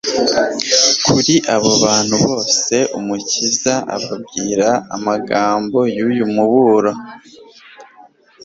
Kuri 1.05 1.35
abo 1.55 1.71
bantu 1.83 2.15
bose, 2.25 2.75
Umukiza 2.99 3.73
ababwira 3.95 4.67
amagambo 4.95 5.79
y'uyu 5.95 6.25
muburo 6.35 6.91